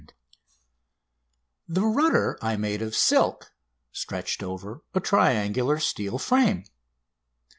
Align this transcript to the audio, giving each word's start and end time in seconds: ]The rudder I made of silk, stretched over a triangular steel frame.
]The 1.77 1.83
rudder 1.85 2.35
I 2.41 2.55
made 2.57 2.81
of 2.81 2.95
silk, 2.95 3.53
stretched 3.91 4.41
over 4.41 4.81
a 4.95 4.99
triangular 4.99 5.77
steel 5.79 6.17
frame. 6.17 6.63